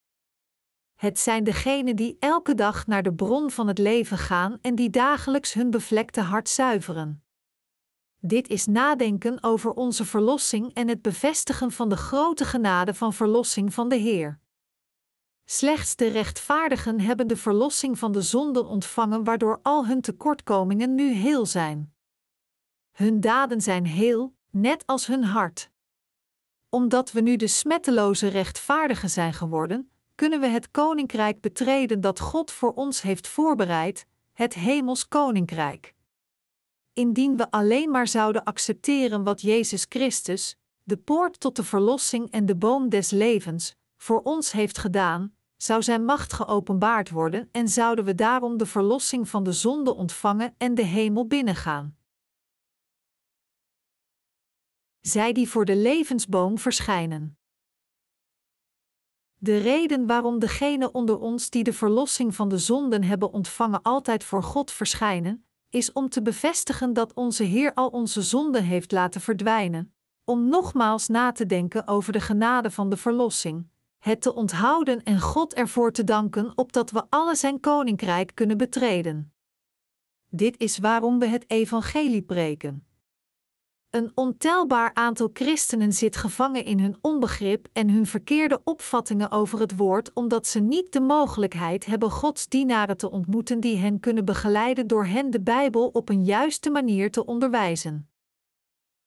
[0.96, 4.90] Het zijn degenen die elke dag naar de bron van het leven gaan en die
[4.90, 7.24] dagelijks hun bevlekte hart zuiveren.
[8.20, 13.74] Dit is nadenken over onze verlossing en het bevestigen van de grote genade van verlossing
[13.74, 14.40] van de Heer.
[15.46, 21.12] Slechts de rechtvaardigen hebben de verlossing van de zonden ontvangen, waardoor al hun tekortkomingen nu
[21.12, 21.94] heel zijn.
[22.92, 25.70] Hun daden zijn heel, net als hun hart.
[26.70, 32.52] Omdat we nu de smetteloze rechtvaardigen zijn geworden, kunnen we het koninkrijk betreden dat God
[32.52, 35.94] voor ons heeft voorbereid, het hemels koninkrijk.
[36.94, 42.46] Indien we alleen maar zouden accepteren wat Jezus Christus, de poort tot de verlossing en
[42.46, 48.06] de boom des levens, voor ons heeft gedaan, zou Zijn macht geopenbaard worden en zouden
[48.06, 51.98] we daarom de verlossing van de zonde ontvangen en de hemel binnengaan.
[55.00, 57.38] Zij die voor de levensboom verschijnen.
[59.36, 64.24] De reden waarom degenen onder ons die de verlossing van de zonden hebben ontvangen altijd
[64.24, 69.22] voor God verschijnen, is om te bevestigen dat onze Heer al onze zonden heeft laten
[69.22, 75.04] verdwijnen, om nogmaals na te denken over de genade van de verlossing, het te onthouden
[75.04, 79.34] en God ervoor te danken opdat we alle zijn koninkrijk kunnen betreden.
[80.30, 82.88] Dit is waarom we het evangelie preken.
[83.90, 89.76] Een ontelbaar aantal christenen zit gevangen in hun onbegrip en hun verkeerde opvattingen over het
[89.76, 94.88] woord, omdat ze niet de mogelijkheid hebben Gods dienaren te ontmoeten die hen kunnen begeleiden
[94.88, 98.10] door hen de Bijbel op een juiste manier te onderwijzen.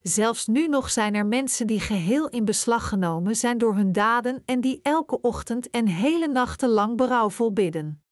[0.01, 4.41] Zelfs nu nog zijn er mensen die geheel in beslag genomen zijn door hun daden
[4.45, 8.03] en die elke ochtend en hele nachten lang berouwvol bidden.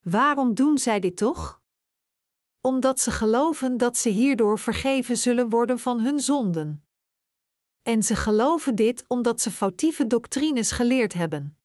[0.00, 1.60] Waarom doen zij dit toch?
[2.60, 6.84] omdat ze geloven dat ze hierdoor vergeven zullen worden van hun zonden.
[7.82, 11.58] En ze geloven dit omdat ze foutieve doctrines geleerd hebben.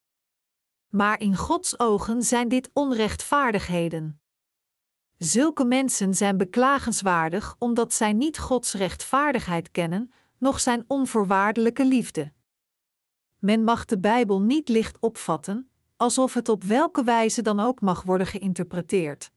[0.88, 4.21] Maar in Gods ogen zijn dit onrechtvaardigheden.
[5.17, 12.32] Zulke mensen zijn beklagenswaardig omdat zij niet Gods rechtvaardigheid kennen, noch zijn onvoorwaardelijke liefde.
[13.39, 18.04] Men mag de Bijbel niet licht opvatten, alsof het op welke wijze dan ook mag
[18.04, 19.32] worden geïnterpreteerd.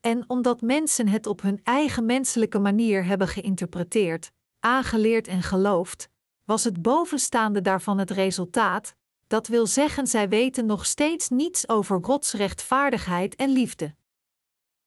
[0.00, 6.08] En omdat mensen het op hun eigen menselijke manier hebben geïnterpreteerd, aangeleerd en geloofd,
[6.44, 8.94] was het bovenstaande daarvan het resultaat,
[9.26, 13.94] dat wil zeggen zij weten nog steeds niets over Gods rechtvaardigheid en liefde.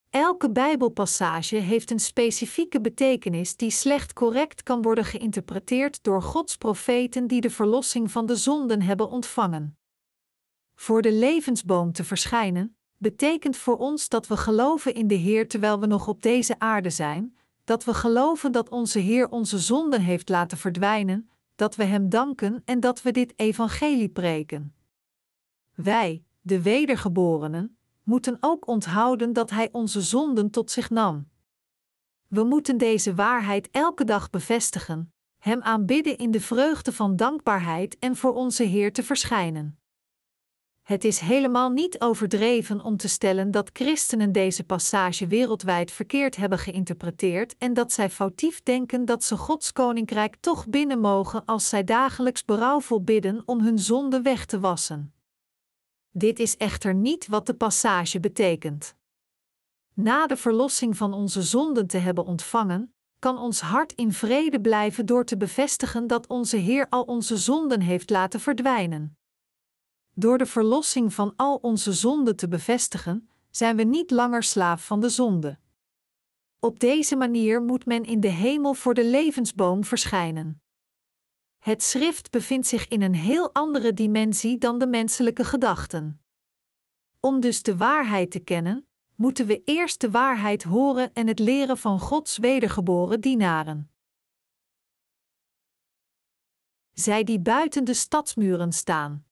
[0.10, 7.28] Elke Bijbelpassage heeft een specifieke betekenis die slecht correct kan worden geïnterpreteerd door Gods profeten
[7.28, 9.78] die de verlossing van de zonden hebben ontvangen.
[10.76, 15.80] Voor de levensboom te verschijnen, betekent voor ons dat we geloven in de Heer terwijl
[15.80, 20.30] we nog op deze aarde zijn, dat we geloven dat onze Heer onze zonden heeft
[20.30, 24.76] laten verdwijnen, dat we Hem danken en dat we dit evangelie preken.
[25.76, 27.77] Wij, de wedergeborenen,
[28.08, 31.30] moeten ook onthouden dat Hij onze zonden tot zich nam.
[32.28, 38.16] We moeten deze waarheid elke dag bevestigen, Hem aanbidden in de vreugde van dankbaarheid en
[38.16, 39.80] voor onze Heer te verschijnen.
[40.88, 46.60] Het is helemaal niet overdreven om te stellen dat christenen deze passage wereldwijd verkeerd hebben
[46.60, 51.84] geïnterpreteerd en dat zij foutief denken dat ze Gods koninkrijk toch binnen mogen als zij
[51.84, 55.17] dagelijks berouwvol bidden om hun zonde weg te wassen.
[56.18, 58.96] Dit is echter niet wat de passage betekent.
[59.94, 65.06] Na de verlossing van onze zonden te hebben ontvangen, kan ons hart in vrede blijven
[65.06, 69.18] door te bevestigen dat onze Heer al onze zonden heeft laten verdwijnen.
[70.14, 75.00] Door de verlossing van al onze zonden te bevestigen, zijn we niet langer slaaf van
[75.00, 75.60] de zonde.
[76.60, 80.62] Op deze manier moet men in de hemel voor de levensboom verschijnen.
[81.60, 86.22] Het schrift bevindt zich in een heel andere dimensie dan de menselijke gedachten.
[87.20, 91.78] Om dus de waarheid te kennen, moeten we eerst de waarheid horen en het leren
[91.78, 93.92] van Gods wedergeboren dienaren.
[96.94, 99.26] Zij die buiten de stadsmuren staan.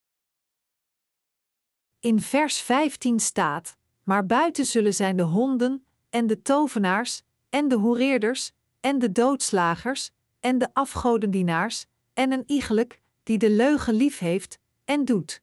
[1.99, 7.75] In vers 15 staat: Maar buiten zullen zijn de honden, en de tovenaars, en de
[7.75, 14.59] hoereerders, en de doodslagers, en de afgodendienaars, en een iegelijk, die de leugen lief heeft,
[14.85, 15.41] en doet.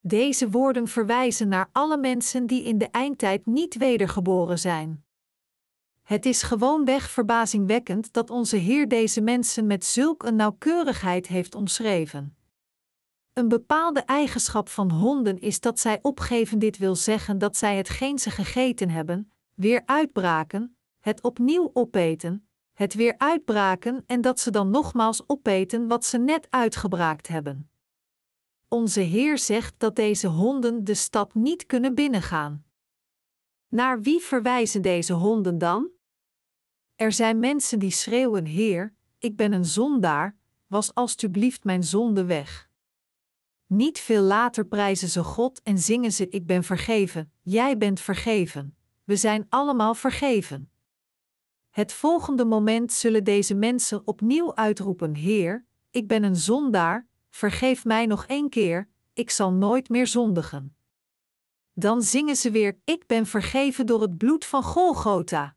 [0.00, 5.04] Deze woorden verwijzen naar alle mensen die in de eindtijd niet wedergeboren zijn.
[6.02, 12.36] Het is gewoonweg verbazingwekkend dat onze Heer deze mensen met zulk een nauwkeurigheid heeft omschreven.
[13.32, 16.58] Een bepaalde eigenschap van honden is dat zij opgeven.
[16.58, 22.45] Dit wil zeggen dat zij hetgeen ze gegeten hebben, weer uitbraken, het opnieuw opeten,
[22.76, 27.70] het weer uitbraken en dat ze dan nogmaals opeten wat ze net uitgebraakt hebben.
[28.68, 32.64] Onze Heer zegt dat deze honden de stad niet kunnen binnengaan.
[33.68, 35.90] Naar wie verwijzen deze honden dan?
[36.94, 40.36] Er zijn mensen die schreeuwen: Heer, ik ben een zondaar,
[40.66, 42.68] was alstublieft mijn zonde weg.
[43.66, 48.76] Niet veel later prijzen ze God en zingen ze: Ik ben vergeven, jij bent vergeven.
[49.04, 50.70] We zijn allemaal vergeven.
[51.76, 58.06] Het volgende moment zullen deze mensen opnieuw uitroepen: Heer, ik ben een zondaar, vergeef mij
[58.06, 60.76] nog één keer, ik zal nooit meer zondigen.
[61.72, 65.56] Dan zingen ze weer: Ik ben vergeven door het bloed van Golgotha.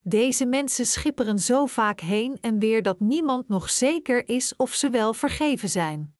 [0.00, 4.90] Deze mensen schipperen zo vaak heen en weer dat niemand nog zeker is of ze
[4.90, 6.16] wel vergeven zijn.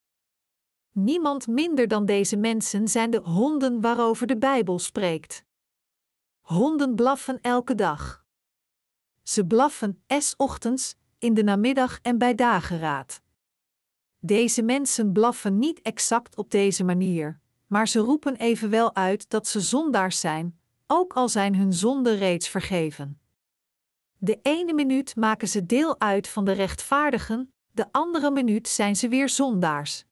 [0.91, 5.45] Niemand minder dan deze mensen zijn de honden waarover de Bijbel spreekt.
[6.41, 8.26] Honden blaffen elke dag.
[9.29, 13.21] Ze blaffen s ochtends, in de namiddag en bij dageraad.
[14.19, 19.61] Deze mensen blaffen niet exact op deze manier, maar ze roepen evenwel uit dat ze
[19.61, 23.21] zondaars zijn, ook al zijn hun zonden reeds vergeven.
[24.19, 29.09] De ene minuut maken ze deel uit van de rechtvaardigen, de andere minuut zijn ze
[29.09, 30.05] weer zondaars.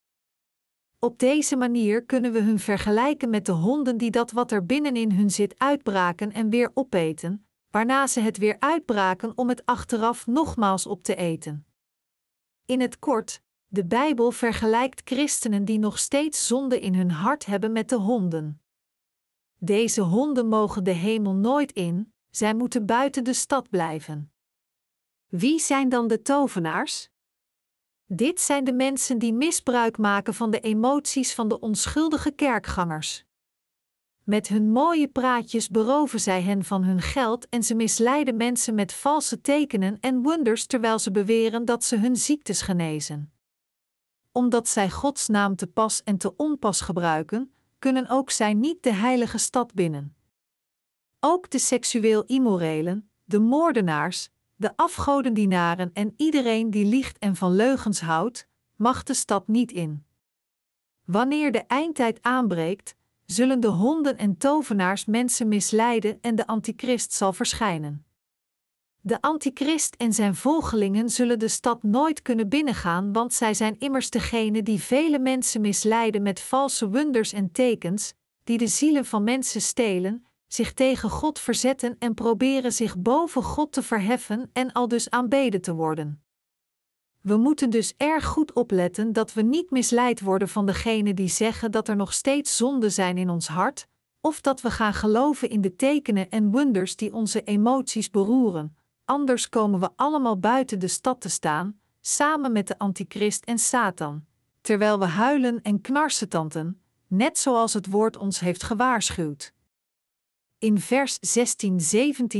[0.98, 5.12] Op deze manier kunnen we hun vergelijken met de honden die dat wat er binnenin
[5.12, 10.86] hun zit uitbraken en weer opeten, waarna ze het weer uitbraken om het achteraf nogmaals
[10.86, 11.66] op te eten.
[12.64, 17.72] In het kort, de Bijbel vergelijkt christenen die nog steeds zonde in hun hart hebben
[17.72, 18.62] met de honden.
[19.58, 24.32] Deze honden mogen de hemel nooit in, zij moeten buiten de stad blijven.
[25.26, 27.08] Wie zijn dan de tovenaars?
[28.06, 33.23] Dit zijn de mensen die misbruik maken van de emoties van de onschuldige kerkgangers.
[34.24, 38.92] Met hun mooie praatjes beroven zij hen van hun geld en ze misleiden mensen met
[38.92, 43.32] valse tekenen en wonders terwijl ze beweren dat ze hun ziektes genezen.
[44.32, 48.92] Omdat zij Gods naam te pas en te onpas gebruiken, kunnen ook zij niet de
[48.92, 50.16] heilige stad binnen.
[51.20, 58.00] Ook de seksueel immorelen, de moordenaars, de afgodendienaren en iedereen die liegt en van leugens
[58.00, 60.04] houdt, mag de stad niet in.
[61.04, 62.94] Wanneer de eindtijd aanbreekt,
[63.26, 68.06] zullen de honden en tovenaars mensen misleiden en de antichrist zal verschijnen.
[69.00, 74.10] De antichrist en zijn volgelingen zullen de stad nooit kunnen binnengaan, want zij zijn immers
[74.10, 78.14] degene die vele mensen misleiden met valse wonders en tekens,
[78.44, 83.72] die de zielen van mensen stelen, zich tegen God verzetten en proberen zich boven God
[83.72, 86.23] te verheffen en al dus aanbeden te worden.
[87.24, 91.70] We moeten dus erg goed opletten dat we niet misleid worden van degenen die zeggen
[91.70, 93.86] dat er nog steeds zonden zijn in ons hart,
[94.20, 99.48] of dat we gaan geloven in de tekenen en wonders die onze emoties beroeren, anders
[99.48, 104.24] komen we allemaal buiten de stad te staan, samen met de antichrist en Satan,
[104.60, 109.52] terwijl we huilen en knarsetanten, net zoals het woord ons heeft gewaarschuwd.
[110.58, 111.18] In vers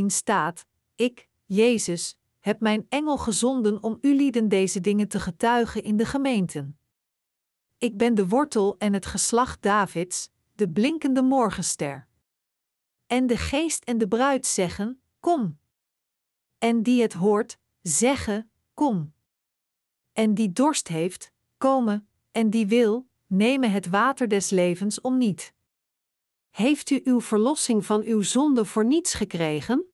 [0.03, 5.83] 16-17 staat: Ik, Jezus, heb mijn engel gezonden om u lieden deze dingen te getuigen
[5.83, 6.79] in de gemeenten.
[7.79, 12.09] Ik ben de wortel en het geslacht Davids, de blinkende morgenster.
[13.07, 15.59] En de geest en de bruid zeggen: Kom.
[16.59, 19.13] En die het hoort, zeggen: Kom.
[20.13, 25.55] En die dorst heeft, komen, en die wil, nemen het water des levens om niet.
[26.51, 29.94] Heeft u uw verlossing van uw zonde voor niets gekregen?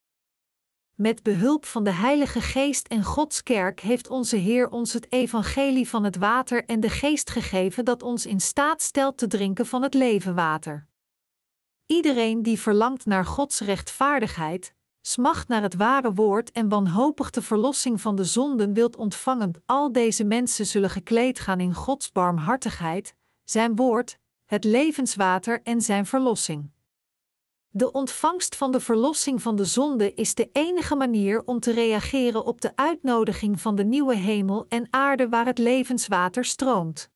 [1.01, 5.89] Met behulp van de Heilige Geest en Gods Kerk heeft onze Heer ons het evangelie
[5.89, 9.83] van het water en de geest gegeven dat ons in staat stelt te drinken van
[9.83, 10.87] het levenwater.
[11.87, 18.01] Iedereen die verlangt naar Gods rechtvaardigheid, smacht naar het ware woord en wanhopig de verlossing
[18.01, 23.77] van de zonden wilt ontvangen, al deze mensen zullen gekleed gaan in Gods barmhartigheid, zijn
[23.77, 26.71] woord, het levenswater en zijn verlossing.
[27.73, 32.45] De ontvangst van de verlossing van de zonde is de enige manier om te reageren
[32.45, 37.11] op de uitnodiging van de nieuwe hemel en aarde waar het levenswater stroomt.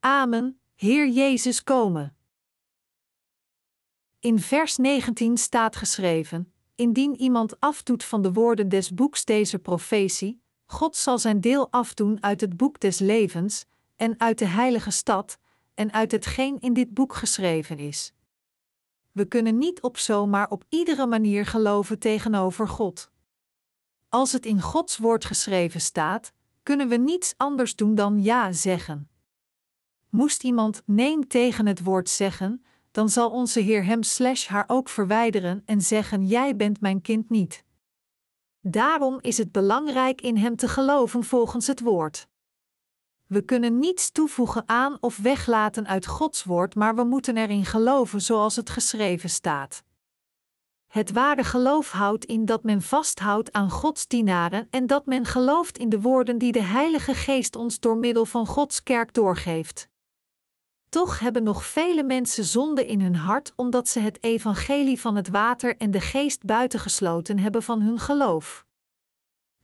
[0.00, 2.16] Amen, Heer Jezus komen.
[4.20, 10.42] In vers 19 staat geschreven: Indien iemand afdoet van de woorden des boeks deze profetie,
[10.66, 13.64] God zal zijn deel afdoen uit het boek des levens
[13.96, 15.38] en uit de heilige stad
[15.76, 18.12] en uit hetgeen in dit boek geschreven is.
[19.12, 23.10] We kunnen niet op zomaar op iedere manier geloven tegenover God.
[24.08, 29.08] Als het in Gods woord geschreven staat, kunnen we niets anders doen dan ja zeggen.
[30.10, 34.88] Moest iemand neem tegen het woord zeggen, dan zal onze Heer hem slash haar ook
[34.88, 37.64] verwijderen en zeggen: Jij bent mijn kind niet.
[38.60, 42.28] Daarom is het belangrijk in hem te geloven volgens het woord.
[43.26, 48.22] We kunnen niets toevoegen aan of weglaten uit Gods woord, maar we moeten erin geloven
[48.22, 49.82] zoals het geschreven staat.
[50.86, 55.78] Het ware geloof houdt in dat men vasthoudt aan Gods dienaren en dat men gelooft
[55.78, 59.88] in de woorden die de Heilige Geest ons door middel van Gods kerk doorgeeft.
[60.88, 65.28] Toch hebben nog vele mensen zonde in hun hart omdat ze het evangelie van het
[65.28, 68.65] water en de geest buitengesloten hebben van hun geloof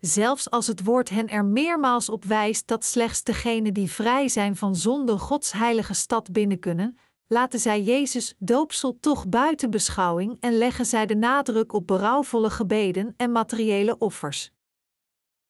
[0.04, 4.56] zelfs als het woord hen er meermaals op wijst dat slechts degenen die vrij zijn
[4.56, 10.58] van zonde Gods heilige stad binnen kunnen, laten zij Jezus doopsel toch buiten beschouwing en
[10.58, 14.50] leggen zij de nadruk op berouwvolle gebeden en materiële offers.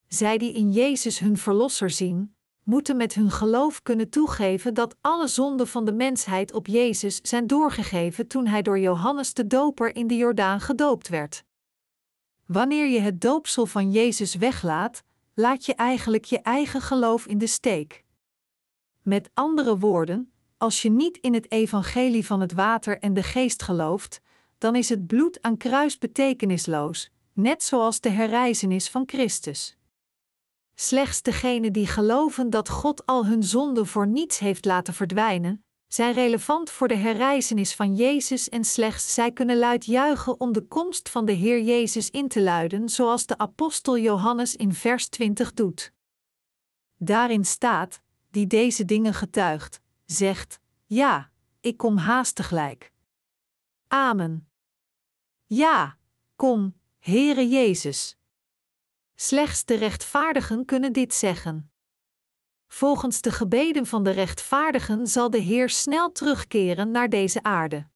[0.07, 5.27] Zij die in Jezus hun Verlosser zien, moeten met hun geloof kunnen toegeven dat alle
[5.27, 10.07] zonden van de mensheid op Jezus zijn doorgegeven toen hij door Johannes de Doper in
[10.07, 11.43] de Jordaan gedoopt werd.
[12.45, 17.47] Wanneer je het doopsel van Jezus weglaat, laat je eigenlijk je eigen geloof in de
[17.47, 18.03] steek.
[19.01, 23.63] Met andere woorden, als je niet in het evangelie van het water en de geest
[23.63, 24.21] gelooft,
[24.57, 29.77] dan is het bloed aan kruis betekenisloos, net zoals de herrijzenis van Christus.
[30.75, 35.63] Slechts degenen die geloven dat God al hun zonden voor niets heeft laten verdwijnen,
[35.93, 40.67] zijn relevant voor de herrijzenis van Jezus en slechts zij kunnen luid juichen om de
[40.67, 45.53] komst van de Heer Jezus in te luiden, zoals de apostel Johannes in vers 20
[45.53, 45.93] doet.
[46.97, 51.31] Daarin staat, die deze dingen getuigt, zegt: Ja,
[51.61, 52.91] ik kom haastiglijk.
[53.87, 54.49] Amen.
[55.45, 55.97] Ja,
[56.35, 58.17] kom, Heere Jezus.
[59.15, 61.72] Slechts de rechtvaardigen kunnen dit zeggen.
[62.73, 67.87] Volgens de gebeden van de rechtvaardigen zal de Heer snel terugkeren naar deze aarde.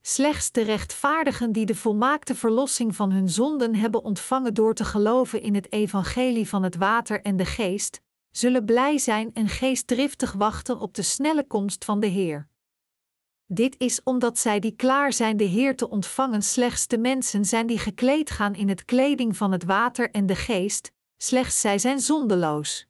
[0.00, 5.42] Slechts de rechtvaardigen die de volmaakte verlossing van hun zonden hebben ontvangen door te geloven
[5.42, 10.80] in het evangelie van het water en de geest, zullen blij zijn en geestdriftig wachten
[10.80, 12.48] op de snelle komst van de Heer.
[13.46, 17.66] Dit is omdat zij die klaar zijn de Heer te ontvangen slechts de mensen zijn
[17.66, 22.00] die gekleed gaan in het kleding van het water en de geest, slechts zij zijn
[22.00, 22.86] zondeloos.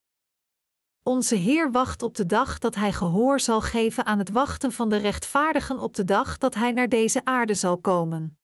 [1.08, 4.88] Onze Heer wacht op de dag dat Hij gehoor zal geven aan het wachten van
[4.88, 8.38] de rechtvaardigen op de dag dat Hij naar deze aarde zal komen.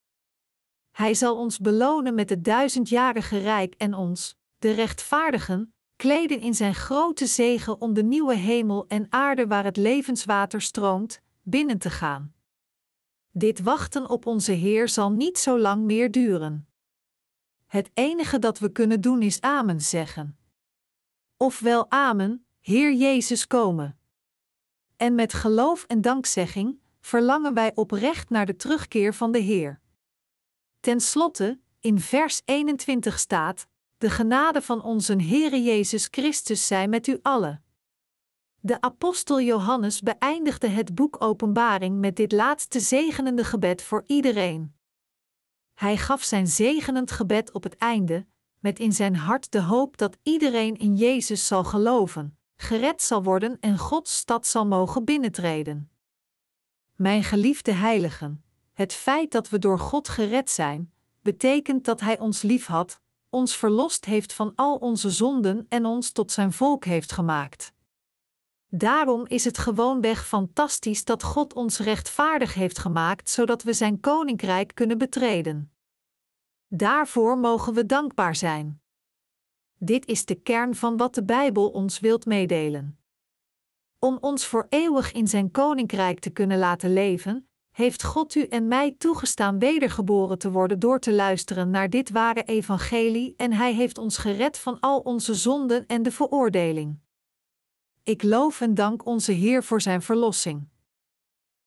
[0.91, 6.75] Hij zal ons belonen met het duizendjarige rijk en ons, de rechtvaardigen, kleden in zijn
[6.75, 12.35] grote zegen om de nieuwe hemel en aarde waar het levenswater stroomt, binnen te gaan.
[13.31, 16.69] Dit wachten op onze Heer zal niet zo lang meer duren.
[17.67, 20.37] Het enige dat we kunnen doen is Amen zeggen.
[21.37, 23.99] Ofwel Amen, Heer Jezus komen.
[24.97, 29.81] En met geloof en dankzegging verlangen wij oprecht naar de terugkeer van de Heer.
[30.81, 33.67] Ten slotte, in vers 21 staat:
[33.99, 37.65] De genade van onze Heere Jezus Christus zij met u allen.
[38.61, 44.75] De apostel Johannes beëindigde het boek Openbaring met dit laatste zegenende gebed voor iedereen.
[45.75, 48.27] Hij gaf zijn zegenend gebed op het einde,
[48.59, 53.57] met in zijn hart de hoop dat iedereen in Jezus zal geloven, gered zal worden
[53.61, 55.91] en Gods stad zal mogen binnentreden.
[56.95, 62.43] Mijn geliefde heiligen, het feit dat we door God gered zijn, betekent dat Hij ons
[62.43, 63.01] liefhad,
[63.31, 67.73] ons verlost heeft van al onze zonden en ons tot zijn volk heeft gemaakt.
[68.69, 74.75] Daarom is het gewoonweg fantastisch dat God ons rechtvaardig heeft gemaakt, zodat we Zijn koninkrijk
[74.75, 75.73] kunnen betreden.
[76.69, 78.82] Daarvoor mogen we dankbaar zijn.
[79.85, 82.99] Dit is de kern van wat de Bijbel ons wilt meedelen.
[83.99, 88.69] Om ons voor eeuwig in Zijn koninkrijk te kunnen laten leven, heeft God u en
[88.69, 93.99] mij toegestaan wedergeboren te worden door te luisteren naar dit ware evangelie en Hij heeft
[93.99, 96.99] ons gered van al onze zonden en de veroordeling.
[98.03, 100.69] Ik loof en dank onze Heer voor Zijn verlossing.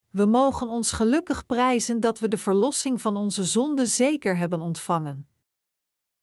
[0.09, 5.27] We mogen ons gelukkig prijzen dat we de verlossing van onze zonden zeker hebben ontvangen.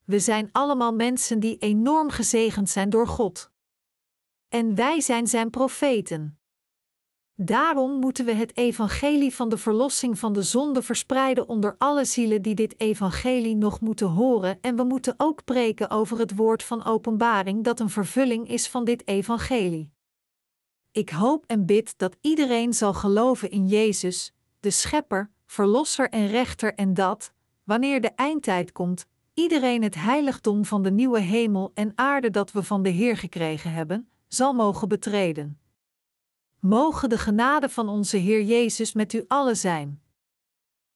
[0.05, 3.51] We zijn allemaal mensen die enorm gezegend zijn door God.
[4.49, 6.37] En wij zijn Zijn profeten.
[7.35, 12.43] Daarom moeten we het evangelie van de verlossing van de zonde verspreiden onder alle zielen
[12.43, 16.85] die dit evangelie nog moeten horen en we moeten ook preken over het woord van
[16.85, 19.93] openbaring dat een vervulling is van dit evangelie.
[20.93, 26.75] Ik hoop en bid dat iedereen zal geloven in Jezus, de Schepper, Verlosser en Rechter,
[26.75, 27.33] en dat,
[27.65, 32.63] wanneer de eindtijd komt, iedereen het heiligdom van de nieuwe hemel en aarde dat we
[32.63, 35.61] van de Heer gekregen hebben, zal mogen betreden.
[36.61, 40.02] Mogen de genade van onze Heer Jezus met u allen zijn.